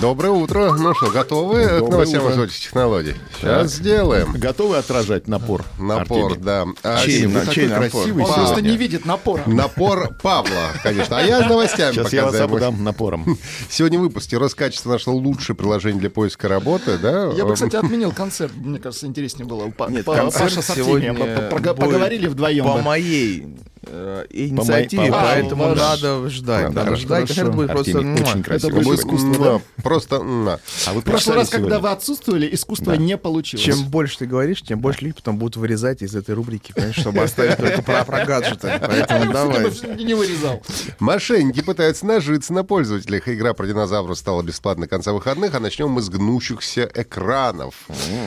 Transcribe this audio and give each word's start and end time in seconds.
Доброе 0.00 0.30
утро. 0.30 0.72
Ну 0.72 0.94
что, 0.94 1.10
готовы 1.10 1.64
к 1.66 1.68
Доброе 1.78 1.90
новостям 1.90 2.24
утро. 2.24 2.34
высоких 2.34 2.58
технологий? 2.58 3.14
Сейчас 3.38 3.72
сделаем. 3.72 4.32
Готовы 4.32 4.78
отражать 4.78 5.28
напор? 5.28 5.64
Напор, 5.78 6.30
Артемий? 6.32 6.44
да. 6.44 6.64
А, 6.82 7.04
Чей, 7.04 7.26
на- 7.26 7.46
чей 7.46 7.68
напор? 7.68 7.90
красивый 7.90 8.24
Он 8.24 8.30
сегодня. 8.30 8.34
Просто 8.46 8.62
не 8.62 8.76
видит 8.78 9.04
напора. 9.04 9.42
Напор 9.46 10.14
Павла, 10.22 10.70
конечно. 10.82 11.18
А 11.18 11.22
я 11.22 11.44
с 11.44 11.48
новостями 11.48 11.92
Сейчас 11.92 12.12
я 12.14 12.24
вас 12.24 12.40
обдам 12.40 12.82
напором. 12.82 13.38
Сегодня 13.68 13.98
в 13.98 14.02
выпуске 14.02 14.38
Роскачество 14.38 14.92
нашло 14.92 15.12
лучшее 15.14 15.54
приложение 15.54 16.00
для 16.00 16.10
поиска 16.10 16.48
работы, 16.48 16.96
да? 16.96 17.30
Я 17.32 17.44
бы, 17.44 17.52
кстати, 17.54 17.76
отменил 17.76 18.12
концерт. 18.12 18.52
Мне 18.56 18.78
кажется, 18.78 19.06
интереснее 19.06 19.46
было. 19.46 19.66
Нет, 19.90 20.06
концерт 20.06 20.34
Паша 20.54 20.62
с 20.62 20.74
сегодня 20.74 21.12
поговорили 21.14 22.26
вдвоем. 22.26 22.64
По 22.64 22.78
моей 22.78 23.46
э, 23.90 24.26
инициативе, 24.30 25.06
по 25.06 25.12
вашей. 25.12 25.42
поэтому 25.42 25.64
А, 25.64 25.68
ваш. 25.68 25.78
надо 25.78 26.28
ждать. 26.30 26.62
Надо, 26.62 26.74
Надо 26.74 26.84
хорошо. 26.86 27.02
ждать. 27.02 27.26
Концерт 27.26 27.54
будет 27.54 27.70
просто... 27.70 27.98
Артемий 27.98 28.20
муа. 28.20 28.30
очень 28.30 28.42
красиво. 28.42 28.70
будет 28.70 28.84
будет. 28.84 29.00
искусство, 29.00 29.44
да? 29.44 29.82
Просто 29.82 30.16
А 30.16 30.92
вы 30.92 31.00
В 31.00 31.04
прошлый 31.04 31.36
раз, 31.36 31.48
когда 31.48 31.78
вы 31.78 31.90
отсутствовали, 31.90 32.48
искусство 32.52 32.92
не 32.94 33.16
получилось. 33.16 33.64
Чем 33.64 33.84
больше 33.88 34.18
ты 34.18 34.26
говоришь, 34.26 34.62
тем 34.62 34.80
больше 34.80 35.00
людей 35.02 35.14
потом 35.14 35.38
будут 35.38 35.56
вырезать 35.56 36.02
из 36.02 36.14
этой 36.14 36.34
рубрики, 36.34 36.74
чтобы 36.92 37.22
оставить 37.22 37.56
только 37.56 37.82
про, 37.82 38.04
про 38.04 38.24
гаджеты. 38.24 38.72
Поэтому 38.80 39.32
давай. 39.32 39.64
не 40.02 40.14
вырезал. 40.14 40.62
Мошенники 40.98 41.62
пытаются 41.62 42.06
нажиться 42.06 42.52
на 42.52 42.64
пользователях. 42.64 43.28
Игра 43.28 43.54
про 43.54 43.66
динозавров 43.66 44.16
стала 44.18 44.42
бесплатной 44.42 44.86
к 44.86 44.90
конца 44.90 45.12
выходных, 45.12 45.54
а 45.54 45.60
начнем 45.60 45.88
мы 45.90 46.02
с 46.02 46.08
гнущихся 46.08 46.90
экранов. 46.94 47.74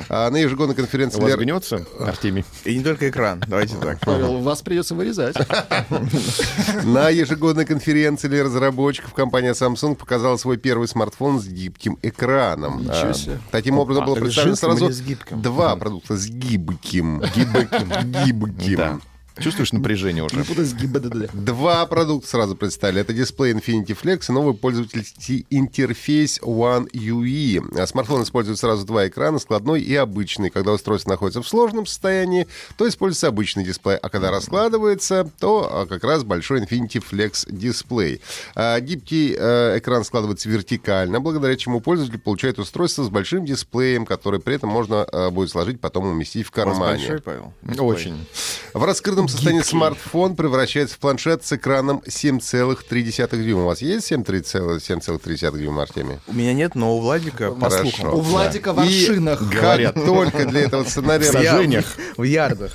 А 0.10 0.30
на 0.30 0.38
ежегодной 0.38 0.76
конференции 0.76 1.20
У 1.20 1.22
вас 1.22 1.36
гнется, 1.36 1.86
Артемий? 2.00 2.46
И 2.66 2.78
не 2.78 2.84
только 2.84 3.10
экран. 3.10 3.44
Давайте 3.48 3.76
так. 3.78 4.00
Павел, 4.02 4.40
вас 4.40 4.62
придется 4.62 4.96
вырезать. 4.96 5.36
На 6.84 7.10
ежегодной 7.10 7.66
конференции 7.66 8.28
для 8.28 8.44
разработчиков 8.44 9.14
компания 9.14 9.52
Samsung 9.52 9.96
показала 9.96 10.38
свой 10.38 10.58
первый 10.58 10.88
смартфон 10.88 11.40
с 11.40 11.48
гибким 11.48 11.98
экраном. 12.02 12.86
А. 12.90 13.14
Таким 13.52 13.80
образом 13.80 14.06
было 14.06 14.16
представлено 14.16 14.56
сразу 14.56 14.90
два 15.32 15.76
продукта 15.76 16.18
с 16.18 16.28
гибким. 16.28 17.22
Гибким. 17.36 17.90
Гибким. 18.26 19.02
Чувствуешь 19.40 19.74
напряжение 19.74 20.24
уже? 20.24 20.36
Два 21.34 21.86
продукта 21.88 22.30
сразу 22.30 22.56
представили. 22.56 23.02
Это 23.02 23.14
дисплей 23.14 23.54
Infinity 23.54 23.98
Flex 24.00 24.26
и 24.30 24.32
новый 24.32 24.54
пользовательский 24.54 25.46
интерфейс 25.50 26.40
One 26.42 26.90
UE. 26.92 27.80
А 27.80 27.88
Смартфон 27.88 28.24
использует 28.24 28.60
сразу 28.60 28.86
два 28.86 29.08
экрана, 29.08 29.40
складной 29.40 29.82
и 29.82 29.96
обычный. 29.96 30.52
Когда 30.52 30.72
устройство 30.72 31.10
находится 31.10 31.42
в 31.42 31.48
сложном 31.48 31.88
состоянии, 31.88 32.48
то 32.78 32.88
используется 32.88 33.28
обычный 33.28 33.64
дисплей, 33.64 33.98
а 33.98 34.10
когда 34.10 34.30
раскладывается, 34.30 35.30
то 35.40 35.70
а, 35.72 35.86
как 35.88 36.04
раз 36.04 36.24
большой 36.24 36.62
Infinity 36.62 37.04
Flex 37.04 37.52
дисплей. 37.52 38.22
А, 38.56 38.80
Гибкий 38.80 39.36
э, 39.38 39.80
экран 39.80 40.04
складывается 40.04 40.48
вертикально, 40.50 41.20
благодаря 41.20 41.56
чему 41.56 41.82
пользователь 41.82 42.20
получает 42.20 42.60
устройство 42.60 43.04
с 43.04 43.10
большим 43.10 43.46
дисплеем, 43.46 44.06
который 44.06 44.40
при 44.40 44.56
этом 44.56 44.70
можно 44.70 45.08
э, 45.12 45.30
будет 45.32 45.50
сложить, 45.50 45.80
потом 45.80 46.06
уместить 46.06 46.46
в 46.46 46.52
кармане. 46.52 47.00
большой, 47.00 47.22
Павел? 47.22 47.54
Очень. 47.80 48.26
В 48.74 48.84
раскрытом 48.84 49.23
состоянии 49.28 49.62
смартфон 49.62 50.36
превращается 50.36 50.96
в 50.96 51.00
планшет 51.00 51.44
с 51.46 51.54
экраном 51.54 52.02
7,3 52.08 53.44
дюйма. 53.44 53.64
У 53.64 53.66
вас 53.66 53.82
есть 53.82 54.12
7,3 54.12 54.80
7,3 54.80 55.58
дюйма, 55.60 55.84
Артемий? 55.84 56.20
У 56.28 56.34
меня 56.34 56.54
нет, 56.54 56.76
но 56.76 56.96
у 56.98 57.02
Владика, 57.02 57.52
по 57.52 57.70
Хорошо. 57.70 57.90
слухам, 57.92 58.14
У 58.14 58.22
Владика 58.22 58.74
в 58.74 58.78
И 58.80 58.82
аршинах. 58.82 59.44
как 59.52 59.94
только 59.94 60.46
для 60.46 60.62
этого 60.62 60.84
сценария 60.84 61.30
В 61.30 61.32
сажениях. 61.32 61.86
в 62.18 62.24
ярдах. 62.24 62.72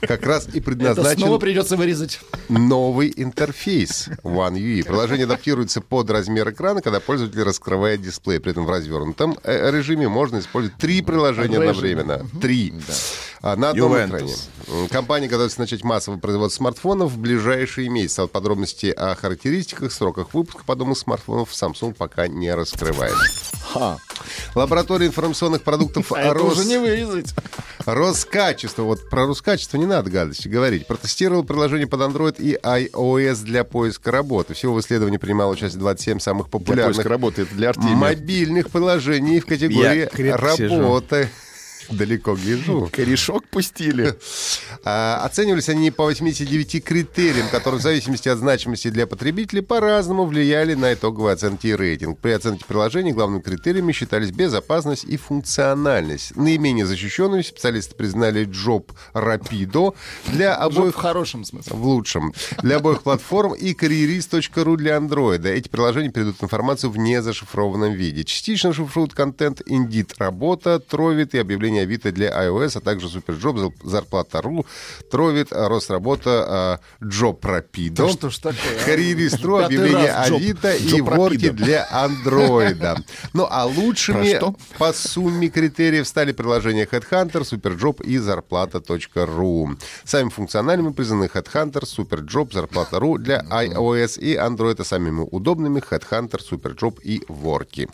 как 0.00 0.26
раз 0.26 0.46
и 0.52 0.58
Это 0.58 0.62
снова 0.62 0.64
предназначен 0.64 1.38
придется 1.40 1.76
вырезать. 1.76 2.20
новый 2.48 3.12
интерфейс 3.16 4.08
One 4.22 4.54
UI. 4.54 4.84
Приложение 4.84 5.24
адаптируется 5.24 5.80
под 5.80 6.10
размер 6.10 6.50
экрана, 6.50 6.80
когда 6.82 7.00
пользователь 7.00 7.42
раскрывает 7.42 8.02
дисплей. 8.02 8.40
При 8.40 8.52
этом 8.52 8.64
в 8.66 8.70
развернутом 8.70 9.38
э, 9.42 9.70
режиме 9.70 10.08
можно 10.08 10.38
использовать 10.38 10.78
три 10.78 11.02
приложения 11.02 11.58
одновременно. 11.58 12.26
Три. 12.40 12.72
А, 12.88 12.92
На 13.56 13.70
одном 13.70 13.92
Juventus. 13.92 14.06
экране. 14.08 14.88
Компания 14.90 15.28
готовится 15.28 15.60
начать 15.60 15.84
массовое 15.84 16.18
производство 16.18 16.56
смартфонов 16.58 17.12
в 17.12 17.18
ближайшие 17.18 17.90
месяцы. 17.90 18.20
А 18.20 18.22
вот 18.22 18.32
подробности 18.32 18.86
о 18.86 19.14
характеристиках, 19.14 19.92
сроках 19.92 20.32
выпуска 20.32 20.64
подобных 20.64 20.96
смартфонов 20.98 21.50
Samsung 21.50 21.92
пока 21.94 22.26
не 22.26 22.54
раскрывает. 22.54 23.14
Ха. 23.72 23.98
Лаборатория 24.54 25.06
информационных 25.08 25.62
продуктов 25.62 26.10
А 26.16 26.32
Рос- 26.32 26.58
уже 26.58 26.64
не 26.64 26.78
вырезать. 26.78 27.34
Роскачество. 27.84 28.82
Вот 28.84 29.08
про 29.10 29.26
Роскачество 29.26 29.76
не 29.76 29.86
надо 29.86 30.10
гадости 30.10 30.48
говорить. 30.48 30.86
Протестировал 30.86 31.44
приложение 31.44 31.86
под 31.86 32.00
Android 32.00 32.36
и 32.38 32.56
iOS 32.62 33.42
для 33.44 33.64
поиска 33.64 34.10
работы. 34.10 34.54
Всего 34.54 34.74
в 34.74 34.80
исследовании 34.80 35.18
принимало 35.18 35.52
участие 35.52 35.80
27 35.80 36.18
самых 36.18 36.46
Для 36.46 36.50
популярных 36.58 36.96
поиска 36.96 37.08
работы 37.10 37.42
это 37.42 37.54
для 37.54 37.68
Артемия. 37.70 37.94
мобильных 37.96 38.70
приложений 38.70 39.40
в 39.40 39.46
категории 39.46 39.98
Я 40.00 40.06
крепко 40.06 40.56
сижу. 40.56 40.82
Далеко 41.90 42.34
гляжу. 42.34 42.88
Корешок 42.92 43.46
пустили. 43.48 44.14
А, 44.86 45.22
оценивались 45.24 45.70
они 45.70 45.90
по 45.90 46.04
89 46.04 46.84
критериям, 46.84 47.48
которые 47.48 47.80
в 47.80 47.82
зависимости 47.82 48.28
от 48.28 48.38
значимости 48.38 48.90
для 48.90 49.06
потребителей 49.06 49.62
по-разному 49.62 50.26
влияли 50.26 50.74
на 50.74 50.92
итоговые 50.92 51.32
оценки 51.34 51.68
и 51.68 51.74
рейтинг. 51.74 52.18
При 52.18 52.32
оценке 52.32 52.66
приложений 52.66 53.12
главными 53.12 53.40
критериями 53.40 53.92
считались 53.92 54.30
безопасность 54.30 55.04
и 55.04 55.16
функциональность. 55.16 56.36
Наименее 56.36 56.84
защищенными 56.84 57.40
специалисты 57.40 57.94
признали 57.94 58.46
Job 58.46 58.90
Rapido 59.14 59.94
для 60.26 60.54
Уже 60.66 60.74
в 60.74 60.78
обоих 60.78 60.94
хорошем 60.96 61.44
смысле. 61.44 61.72
в 61.74 61.86
лучшем. 61.86 62.34
Для 62.62 62.76
обоих 62.76 63.02
платформ 63.02 63.54
и 63.54 63.72
карьерист.ру 63.72 64.76
для 64.76 64.96
андроида. 64.98 65.48
Эти 65.48 65.68
приложения 65.68 66.10
передают 66.10 66.42
информацию 66.42 66.90
в 66.90 66.98
незашифрованном 66.98 67.92
виде. 67.94 68.24
Частично 68.24 68.72
шифруют 68.74 69.14
контент 69.14 69.62
Indeed 69.62 70.12
работа, 70.18 70.78
Trovit 70.78 71.34
и 71.34 71.38
объявление 71.38 71.73
Авито 71.80 72.12
для 72.12 72.30
iOS, 72.46 72.78
а 72.78 72.80
также 72.80 73.08
Superjob, 73.08 73.74
Зарплата.ру, 73.82 74.66
Trovit, 75.10 75.48
Росработа, 75.50 76.44
а, 76.46 76.80
Jobrapido. 77.02 78.06
Да 78.06 78.08
что 78.08 78.30
ж 78.30 78.38
такое, 78.38 78.78
а? 78.80 78.84
Объявление. 79.66 80.12
Авито 80.12 80.74
и 80.74 81.00
Worki 81.00 81.50
для 81.50 81.86
андроида. 81.90 82.96
Ну 83.32 83.46
а 83.50 83.64
лучшими 83.66 84.40
по 84.78 84.92
сумме 84.92 85.48
критериев 85.48 86.06
стали 86.06 86.32
приложения 86.32 86.84
Headhunter, 86.86 87.42
Superjob 87.42 88.02
и 88.02 88.18
Зарплата.ру. 88.18 89.76
Самыми 90.04 90.30
функциональными 90.30 90.92
признаны 90.92 91.24
Headhunter, 91.24 91.84
Superjob, 91.84 92.52
Зарплата.ру 92.52 93.18
для 93.18 93.40
iOS 93.40 94.18
и 94.18 94.34
Android, 94.36 94.80
а 94.80 94.84
самыми 94.84 95.26
удобными 95.30 95.80
Headhunter, 95.80 96.40
Superjob 96.40 97.00
и 97.02 97.22
Ворки. 97.28 97.88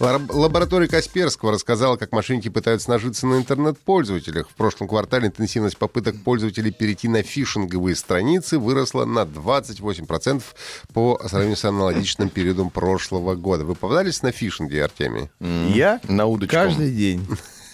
Лаб- 0.00 0.32
Лаборатория 0.32 0.88
Касперского 0.88 1.52
рассказала, 1.52 1.96
как 1.96 2.12
мошенники 2.12 2.48
пытаются 2.48 2.88
нажиться 2.88 3.26
на 3.26 3.36
интернет-пользователях. 3.36 4.48
В 4.48 4.54
прошлом 4.54 4.88
квартале 4.88 5.28
интенсивность 5.28 5.76
попыток 5.76 6.16
пользователей 6.24 6.70
перейти 6.70 7.06
на 7.06 7.22
фишинговые 7.22 7.94
страницы 7.96 8.58
выросла 8.58 9.04
на 9.04 9.20
28% 9.24 10.42
по 10.94 11.20
сравнению 11.28 11.56
с 11.58 11.64
аналогичным 11.66 12.30
периодом 12.30 12.70
прошлого 12.70 13.34
года. 13.34 13.64
Вы 13.64 13.74
попадались 13.74 14.22
на 14.22 14.32
фишинги, 14.32 14.76
Артемий? 14.78 15.28
Я 15.40 16.00
На 16.08 16.24
удочку. 16.26 16.54
каждый 16.54 16.92
день. 16.92 17.26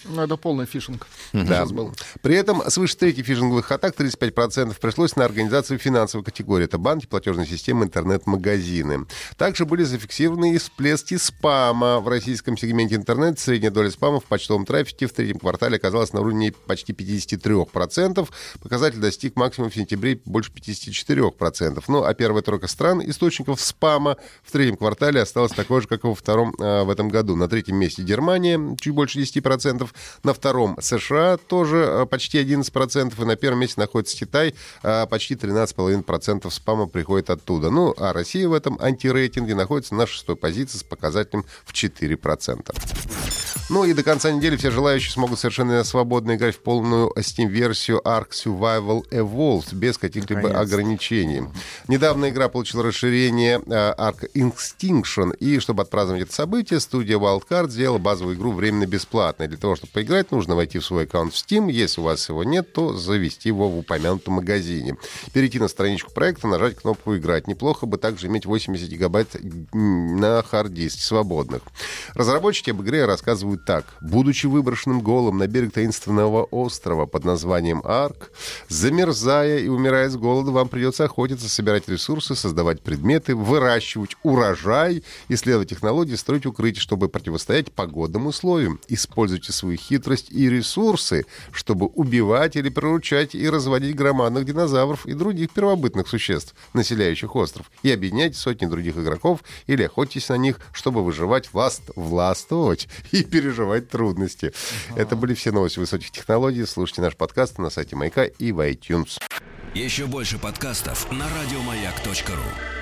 Ну, 0.03 0.21
это 0.21 0.37
полный 0.37 0.65
фишинг. 0.65 1.05
Да. 1.33 1.65
Был. 1.65 1.93
При 2.21 2.35
этом 2.35 2.61
свыше 2.69 2.97
трети 2.97 3.21
фишинговых 3.21 3.71
атак, 3.71 3.95
35%, 3.95 4.75
пришлось 4.79 5.15
на 5.15 5.25
организацию 5.25 5.79
финансовой 5.79 6.23
категории. 6.23 6.65
Это 6.65 6.77
банки, 6.77 7.05
платежные 7.05 7.47
системы, 7.47 7.85
интернет-магазины. 7.85 9.05
Также 9.37 9.65
были 9.65 9.83
зафиксированы 9.83 10.55
и 10.55 10.57
всплески 10.57 11.17
спама. 11.17 11.99
В 11.99 12.07
российском 12.07 12.57
сегменте 12.57 12.95
интернет 12.95 13.39
средняя 13.39 13.71
доля 13.71 13.91
спама 13.91 14.19
в 14.19 14.25
почтовом 14.25 14.65
трафике 14.65 15.07
в 15.07 15.13
третьем 15.13 15.39
квартале 15.39 15.77
оказалась 15.77 16.13
на 16.13 16.21
уровне 16.21 16.53
почти 16.65 16.93
53%. 16.93 18.27
Показатель 18.61 18.99
достиг 18.99 19.35
максимума 19.35 19.71
в 19.71 19.75
сентябре 19.75 20.19
больше 20.25 20.51
54%. 20.51 21.83
Ну, 21.87 22.03
а 22.03 22.13
первая 22.13 22.41
тройка 22.41 22.67
стран 22.67 23.01
источников 23.09 23.61
спама 23.61 24.17
в 24.43 24.51
третьем 24.51 24.77
квартале 24.77 25.21
осталась 25.21 25.51
такой 25.51 25.81
же, 25.81 25.87
как 25.87 26.03
и 26.03 26.07
во 26.07 26.15
втором 26.15 26.53
э, 26.59 26.83
в 26.83 26.89
этом 26.89 27.09
году. 27.09 27.35
На 27.35 27.47
третьем 27.47 27.75
месте 27.75 28.03
Германия, 28.03 28.59
чуть 28.79 28.93
больше 28.93 29.19
10%. 29.19 29.87
На 30.23 30.33
втором 30.33 30.77
США 30.79 31.16
тоже 31.47 31.77
э, 31.77 32.05
почти 32.05 32.39
11%. 32.43 33.13
И 33.21 33.25
на 33.25 33.35
первом 33.35 33.59
месте 33.59 33.79
находится 33.81 34.17
Китай. 34.17 34.53
э, 34.83 35.05
Почти 35.07 35.35
13,5% 35.35 36.49
спама 36.51 36.87
приходит 36.87 37.29
оттуда. 37.29 37.69
Ну, 37.69 37.93
а 37.97 38.13
Россия 38.13 38.47
в 38.47 38.53
этом 38.53 38.77
антирейтинге 38.81 39.55
находится 39.55 39.95
на 39.95 40.05
шестой 40.07 40.35
позиции 40.35 40.77
с 40.77 40.83
показателем 40.83 41.45
в 41.65 41.73
4%. 41.73 43.26
Ну 43.69 43.83
и 43.83 43.91
до 43.91 44.01
конца 44.01 44.31
недели 44.31 44.55
все 44.55 44.71
желающие 44.71 45.11
смогут 45.11 45.39
совершенно 45.39 45.83
свободно 45.83 46.35
играть 46.35 46.55
в 46.55 46.59
полную 46.59 47.11
Steam-версию 47.17 48.01
Ark 48.05 48.29
Survival 48.29 49.03
Evolved 49.09 49.75
без 49.75 49.97
каких-либо 49.97 50.57
ограничений. 50.57 51.43
Недавно 51.89 52.29
игра 52.29 52.47
получила 52.47 52.83
расширение 52.83 53.61
э, 53.65 53.93
Ark 53.97 54.29
Extinction, 54.33 55.35
и 55.35 55.59
чтобы 55.59 55.83
отпраздновать 55.83 56.23
это 56.23 56.33
событие, 56.33 56.79
студия 56.79 57.17
Wildcard 57.17 57.69
сделала 57.69 57.97
базовую 57.97 58.37
игру 58.37 58.53
временно 58.53 58.85
бесплатной. 58.85 59.49
Для 59.49 59.57
того, 59.57 59.75
чтобы 59.75 59.91
поиграть, 59.91 60.31
нужно 60.31 60.55
войти 60.55 60.79
в 60.79 60.85
свой 60.85 61.03
аккаунт 61.03 61.33
в 61.33 61.35
Steam. 61.35 61.69
Если 61.69 61.99
у 61.99 62.05
вас 62.05 62.29
его 62.29 62.45
нет, 62.45 62.71
то 62.71 62.93
завести 62.93 63.49
его 63.49 63.67
в 63.67 63.77
упомянутом 63.77 64.35
магазине. 64.35 64.95
Перейти 65.33 65.59
на 65.59 65.67
страничку 65.67 66.13
проекта, 66.13 66.47
нажать 66.47 66.77
кнопку 66.77 67.17
«Играть». 67.17 67.47
Неплохо 67.47 67.85
бы 67.85 67.97
также 67.97 68.27
иметь 68.27 68.45
80 68.45 68.87
гигабайт 68.87 69.35
на 69.73 70.41
хард-диске 70.41 71.01
свободных. 71.01 71.63
Разработчики 72.13 72.69
об 72.69 72.81
игре 72.81 73.03
рассказывают 73.05 73.56
так. 73.57 73.85
Будучи 74.01 74.45
выброшенным 74.45 75.01
голым 75.01 75.37
на 75.37 75.47
берег 75.47 75.73
таинственного 75.73 76.43
острова 76.43 77.05
под 77.05 77.25
названием 77.25 77.81
Арк, 77.83 78.31
замерзая 78.69 79.59
и 79.59 79.67
умирая 79.67 80.09
с 80.09 80.15
голода, 80.15 80.51
вам 80.51 80.69
придется 80.69 81.05
охотиться, 81.05 81.49
собирать 81.49 81.89
ресурсы, 81.89 82.35
создавать 82.35 82.81
предметы, 82.81 83.35
выращивать 83.35 84.15
урожай, 84.23 85.03
исследовать 85.29 85.69
технологии, 85.69 86.15
строить 86.15 86.45
укрытия, 86.45 86.81
чтобы 86.81 87.09
противостоять 87.09 87.71
погодным 87.71 88.27
условиям. 88.27 88.79
Используйте 88.87 89.51
свою 89.51 89.77
хитрость 89.77 90.31
и 90.31 90.49
ресурсы, 90.49 91.25
чтобы 91.51 91.87
убивать 91.87 92.55
или 92.55 92.69
приручать 92.69 93.35
и 93.35 93.49
разводить 93.49 93.95
громадных 93.95 94.45
динозавров 94.45 95.05
и 95.05 95.13
других 95.13 95.51
первобытных 95.51 96.07
существ, 96.07 96.55
населяющих 96.73 97.35
остров, 97.35 97.71
и 97.83 97.91
объединяйте 97.91 98.37
сотни 98.37 98.65
других 98.65 98.97
игроков 98.97 99.43
или 99.65 99.83
охотитесь 99.83 100.29
на 100.29 100.37
них, 100.37 100.59
чтобы 100.71 101.03
выживать, 101.03 101.51
власт, 101.53 101.81
властвовать 101.95 102.87
и 103.11 103.23
переживать 103.23 103.46
трудности. 103.89 104.53
Это 104.95 105.15
были 105.15 105.33
все 105.33 105.51
новости 105.51 105.79
высоких 105.79 106.11
технологий. 106.11 106.65
Слушайте 106.65 107.01
наш 107.01 107.15
подкаст 107.15 107.57
на 107.57 107.69
сайте 107.69 107.95
Маяка 107.95 108.25
и 108.25 108.51
в 108.51 108.59
iTunes. 108.59 109.19
Еще 109.73 110.05
больше 110.07 110.37
подкастов 110.39 111.11
на 111.11 111.25
радиомаяк.ру. 111.29 112.76